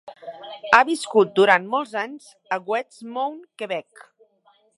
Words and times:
Ha 0.77 0.79
viscut 0.87 1.35
durant 1.41 1.69
molts 1.75 1.93
anys 2.05 2.31
a 2.57 2.59
Westmount, 2.73 3.41
Quebec. 3.63 4.07